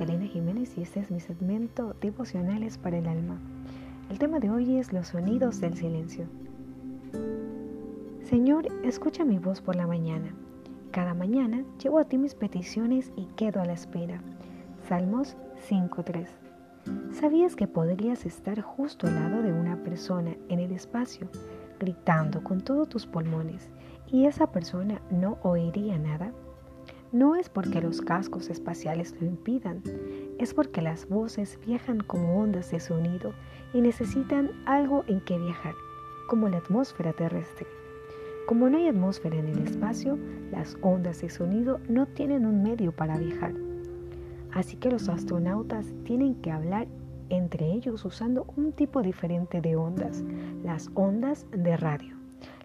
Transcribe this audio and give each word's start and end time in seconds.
Elena 0.00 0.26
Jiménez 0.26 0.76
y 0.78 0.82
este 0.82 1.00
es 1.00 1.10
mi 1.10 1.20
segmento 1.20 1.94
Devocionales 2.00 2.78
para 2.78 2.98
el 2.98 3.06
Alma. 3.06 3.38
El 4.08 4.18
tema 4.18 4.40
de 4.40 4.50
hoy 4.50 4.76
es 4.78 4.92
los 4.92 5.08
sonidos 5.08 5.60
del 5.60 5.74
silencio. 5.76 6.26
Señor, 8.22 8.66
escucha 8.82 9.24
mi 9.24 9.38
voz 9.38 9.60
por 9.60 9.76
la 9.76 9.86
mañana. 9.86 10.34
Cada 10.90 11.12
mañana 11.12 11.64
llevo 11.82 11.98
a 11.98 12.04
ti 12.04 12.16
mis 12.16 12.34
peticiones 12.34 13.12
y 13.14 13.26
quedo 13.36 13.60
a 13.60 13.66
la 13.66 13.74
espera. 13.74 14.22
Salmos 14.88 15.36
5.3. 15.68 16.26
¿Sabías 17.12 17.54
que 17.54 17.68
podrías 17.68 18.24
estar 18.24 18.60
justo 18.62 19.06
al 19.06 19.14
lado 19.14 19.42
de 19.42 19.52
una 19.52 19.76
persona 19.82 20.34
en 20.48 20.60
el 20.60 20.72
espacio, 20.72 21.28
gritando 21.78 22.42
con 22.42 22.62
todos 22.62 22.88
tus 22.88 23.06
pulmones, 23.06 23.68
y 24.10 24.24
esa 24.24 24.50
persona 24.50 25.02
no 25.10 25.38
oiría 25.42 25.98
nada? 25.98 26.32
No 27.12 27.34
es 27.34 27.48
porque 27.48 27.80
los 27.80 28.00
cascos 28.00 28.50
espaciales 28.50 29.16
lo 29.20 29.26
impidan, 29.26 29.82
es 30.38 30.54
porque 30.54 30.80
las 30.80 31.08
voces 31.08 31.58
viajan 31.66 31.98
como 31.98 32.38
ondas 32.38 32.70
de 32.70 32.78
sonido 32.78 33.32
y 33.74 33.80
necesitan 33.80 34.52
algo 34.64 35.02
en 35.08 35.20
que 35.22 35.36
viajar, 35.36 35.74
como 36.28 36.48
la 36.48 36.58
atmósfera 36.58 37.12
terrestre. 37.12 37.66
Como 38.46 38.70
no 38.70 38.78
hay 38.78 38.86
atmósfera 38.86 39.36
en 39.36 39.48
el 39.48 39.58
espacio, 39.58 40.20
las 40.52 40.76
ondas 40.82 41.20
de 41.20 41.30
sonido 41.30 41.80
no 41.88 42.06
tienen 42.06 42.46
un 42.46 42.62
medio 42.62 42.92
para 42.92 43.18
viajar. 43.18 43.54
Así 44.52 44.76
que 44.76 44.90
los 44.90 45.08
astronautas 45.08 45.86
tienen 46.04 46.36
que 46.36 46.52
hablar 46.52 46.86
entre 47.28 47.66
ellos 47.72 48.04
usando 48.04 48.46
un 48.56 48.70
tipo 48.70 49.02
diferente 49.02 49.60
de 49.60 49.74
ondas, 49.74 50.22
las 50.62 50.88
ondas 50.94 51.44
de 51.50 51.76
radio, 51.76 52.14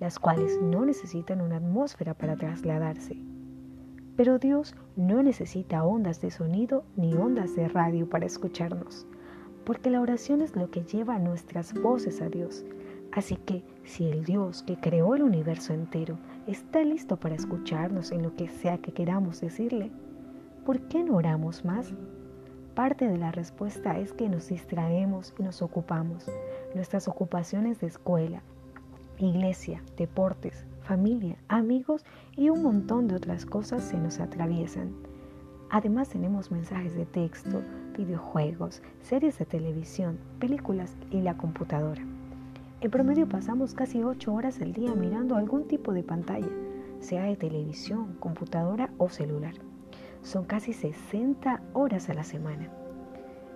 las 0.00 0.18
cuales 0.18 0.58
no 0.62 0.86
necesitan 0.86 1.42
una 1.42 1.56
atmósfera 1.56 2.14
para 2.14 2.36
trasladarse. 2.36 3.18
Pero 4.20 4.38
Dios 4.38 4.74
no 4.96 5.22
necesita 5.22 5.82
ondas 5.82 6.20
de 6.20 6.30
sonido 6.30 6.84
ni 6.94 7.14
ondas 7.14 7.56
de 7.56 7.68
radio 7.68 8.06
para 8.06 8.26
escucharnos, 8.26 9.06
porque 9.64 9.88
la 9.88 10.02
oración 10.02 10.42
es 10.42 10.54
lo 10.54 10.70
que 10.70 10.82
lleva 10.82 11.18
nuestras 11.18 11.72
voces 11.72 12.20
a 12.20 12.28
Dios. 12.28 12.62
Así 13.12 13.36
que 13.36 13.64
si 13.84 14.10
el 14.10 14.26
Dios 14.26 14.62
que 14.62 14.76
creó 14.76 15.14
el 15.14 15.22
universo 15.22 15.72
entero 15.72 16.18
está 16.46 16.84
listo 16.84 17.16
para 17.16 17.34
escucharnos 17.34 18.12
en 18.12 18.22
lo 18.22 18.36
que 18.36 18.50
sea 18.50 18.76
que 18.76 18.92
queramos 18.92 19.40
decirle, 19.40 19.90
¿por 20.66 20.82
qué 20.88 21.02
no 21.02 21.14
oramos 21.14 21.64
más? 21.64 21.90
Parte 22.74 23.08
de 23.08 23.16
la 23.16 23.32
respuesta 23.32 23.98
es 23.98 24.12
que 24.12 24.28
nos 24.28 24.48
distraemos 24.48 25.32
y 25.38 25.44
nos 25.44 25.62
ocupamos. 25.62 26.26
Nuestras 26.74 27.08
ocupaciones 27.08 27.80
de 27.80 27.86
escuela, 27.86 28.42
iglesia, 29.26 29.82
deportes, 29.96 30.64
familia, 30.82 31.36
amigos 31.48 32.04
y 32.36 32.48
un 32.48 32.62
montón 32.62 33.06
de 33.06 33.16
otras 33.16 33.46
cosas 33.46 33.82
se 33.82 33.98
nos 33.98 34.18
atraviesan. 34.18 34.92
Además 35.68 36.08
tenemos 36.08 36.50
mensajes 36.50 36.94
de 36.94 37.06
texto, 37.06 37.62
videojuegos, 37.96 38.82
series 39.00 39.38
de 39.38 39.44
televisión, 39.44 40.18
películas 40.38 40.96
y 41.10 41.20
la 41.20 41.36
computadora. 41.36 42.02
En 42.80 42.90
promedio 42.90 43.28
pasamos 43.28 43.74
casi 43.74 44.02
8 44.02 44.32
horas 44.32 44.60
al 44.60 44.72
día 44.72 44.94
mirando 44.94 45.36
algún 45.36 45.68
tipo 45.68 45.92
de 45.92 46.02
pantalla, 46.02 46.48
sea 46.98 47.24
de 47.24 47.36
televisión, 47.36 48.16
computadora 48.18 48.90
o 48.98 49.08
celular. 49.10 49.54
Son 50.22 50.44
casi 50.44 50.72
60 50.72 51.60
horas 51.72 52.08
a 52.08 52.14
la 52.14 52.24
semana. 52.24 52.68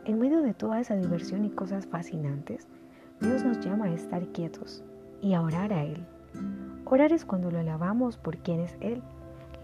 En 0.05 0.19
medio 0.19 0.43
de 0.43 0.55
toda 0.55 0.81
esa 0.81 0.95
diversión 0.95 1.45
y 1.45 1.51
cosas 1.51 1.87
fascinantes, 1.87 2.69
Dios 3.21 3.45
nos 3.45 3.61
llama 3.61 3.87
a 3.87 3.95
estar 3.95 4.27
quietos 4.28 4.84
y 5.20 5.34
a 5.34 5.43
orar 5.43 5.73
a 5.73 5.84
Él. 5.84 6.07
Orar 6.84 7.12
es 7.12 7.25
cuando 7.25 7.51
lo 7.51 7.59
alabamos 7.59 8.17
por 8.17 8.37
quien 8.39 8.61
es 8.61 8.77
Él, 8.81 9.03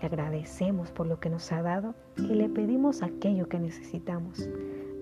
le 0.01 0.07
agradecemos 0.07 0.91
por 0.91 1.07
lo 1.07 1.21
que 1.21 1.31
nos 1.31 1.53
ha 1.53 1.63
dado 1.63 1.95
y 2.17 2.35
le 2.35 2.49
pedimos 2.49 3.03
aquello 3.03 3.49
que 3.49 3.61
necesitamos. 3.61 4.49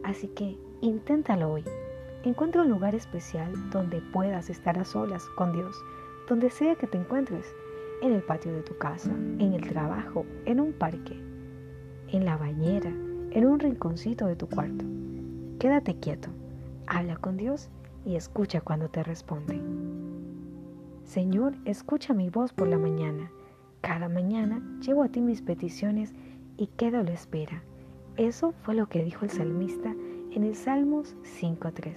Así 0.05 0.29
que 0.29 0.59
inténtalo 0.81 1.53
hoy. 1.53 1.65
Encuentra 2.25 2.62
un 2.62 2.69
lugar 2.69 2.95
especial 2.95 3.50
donde 3.71 4.03
puedas 4.12 4.50
estar 4.50 4.78
a 4.78 4.84
solas 4.84 5.25
con 5.37 5.53
Dios, 5.53 5.77
donde 6.28 6.51
sea 6.51 6.75
que 6.75 6.87
te 6.87 6.99
encuentres, 6.99 7.47
en 8.03 8.12
el 8.12 8.22
patio 8.22 8.53
de 8.53 8.62
tu 8.62 8.77
casa, 8.77 9.11
en 9.11 9.55
el 9.55 9.67
trabajo, 9.69 10.25
en 10.45 10.61
un 10.61 10.72
parque, 10.72 11.21
en 12.09 12.25
la 12.25 12.37
bañera, 12.37 12.91
en 12.91 13.47
un 13.47 13.59
rinconcito 13.59 14.27
de 14.27 14.37
tu 14.37 14.49
cuarto. 14.49 14.84
Quédate 15.59 15.99
quieto, 15.99 16.28
habla 16.87 17.17
con 17.17 17.37
Dios 17.37 17.71
y 18.05 18.17
escucha 18.17 18.61
cuando 18.61 18.89
te 18.89 19.03
responde. 19.03 19.61
Señor, 21.09 21.55
escucha 21.65 22.13
mi 22.13 22.29
voz 22.29 22.53
por 22.53 22.69
la 22.69 22.77
mañana. 22.77 23.31
Cada 23.81 24.11
mañana 24.11 24.63
llevo 24.83 25.03
a 25.03 25.09
ti 25.09 25.23
mis 25.23 25.41
peticiones 25.41 26.13
y 26.59 26.67
quedo 26.67 26.99
a 26.99 27.03
la 27.03 27.15
espera. 27.15 27.63
Eso 28.19 28.53
fue 28.63 28.75
lo 28.75 28.91
que 28.91 29.03
dijo 29.03 29.25
el 29.25 29.31
salmista 29.31 29.97
en 30.33 30.45
el 30.45 30.55
Salmos 30.55 31.17
5.3. 31.41 31.95